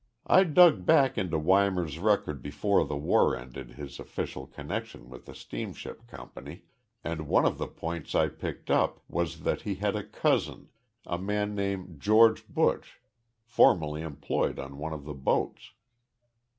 "I 0.25 0.45
dug 0.45 0.83
back 0.83 1.15
into 1.15 1.37
Weimar's 1.37 1.99
record 1.99 2.41
before 2.41 2.83
the 2.83 2.97
war 2.97 3.37
ended 3.37 3.73
his 3.73 3.99
official 3.99 4.47
connection 4.47 5.11
with 5.11 5.27
the 5.27 5.35
steamship 5.35 6.07
company, 6.07 6.63
and 7.03 7.27
one 7.27 7.45
of 7.45 7.59
the 7.59 7.67
points 7.67 8.15
I 8.15 8.27
picked 8.29 8.71
up 8.71 9.01
was 9.07 9.41
that 9.41 9.61
he 9.61 9.75
had 9.75 9.95
a 9.95 10.03
cousin 10.03 10.69
a 11.05 11.19
man 11.19 11.53
named 11.53 11.99
George 12.01 12.47
Buch 12.47 12.99
formerly 13.43 14.01
employed 14.01 14.57
on 14.57 14.79
one 14.79 14.91
of 14.91 15.05
the 15.05 15.13
boats. 15.13 15.73